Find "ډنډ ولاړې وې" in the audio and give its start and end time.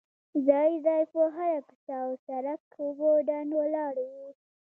3.27-4.29